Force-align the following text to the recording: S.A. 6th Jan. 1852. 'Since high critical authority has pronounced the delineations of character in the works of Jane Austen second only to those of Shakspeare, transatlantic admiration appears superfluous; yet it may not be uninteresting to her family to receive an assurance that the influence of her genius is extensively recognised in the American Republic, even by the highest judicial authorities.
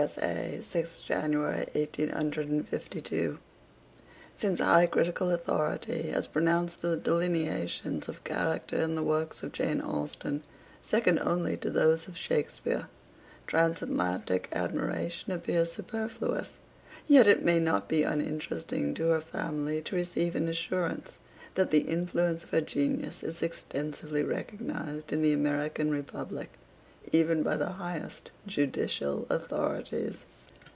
S.A. 0.01 0.57
6th 0.59 1.03
Jan. 1.05 1.39
1852. 1.39 3.37
'Since 4.35 4.59
high 4.59 4.87
critical 4.87 5.29
authority 5.29 6.09
has 6.09 6.25
pronounced 6.25 6.81
the 6.81 6.97
delineations 6.97 8.09
of 8.09 8.23
character 8.23 8.77
in 8.77 8.95
the 8.95 9.03
works 9.03 9.43
of 9.43 9.51
Jane 9.51 9.79
Austen 9.79 10.41
second 10.81 11.19
only 11.19 11.55
to 11.57 11.69
those 11.69 12.07
of 12.07 12.17
Shakspeare, 12.17 12.87
transatlantic 13.45 14.49
admiration 14.53 15.33
appears 15.33 15.71
superfluous; 15.71 16.57
yet 17.07 17.27
it 17.27 17.43
may 17.45 17.59
not 17.59 17.87
be 17.87 18.01
uninteresting 18.01 18.95
to 18.95 19.09
her 19.09 19.21
family 19.21 19.83
to 19.83 19.95
receive 19.95 20.33
an 20.35 20.47
assurance 20.47 21.19
that 21.53 21.69
the 21.69 21.81
influence 21.81 22.43
of 22.43 22.49
her 22.49 22.61
genius 22.61 23.21
is 23.21 23.43
extensively 23.43 24.23
recognised 24.23 25.13
in 25.13 25.21
the 25.21 25.31
American 25.31 25.91
Republic, 25.91 26.49
even 27.11 27.41
by 27.41 27.57
the 27.57 27.65
highest 27.73 28.29
judicial 28.45 29.25
authorities. 29.31 30.23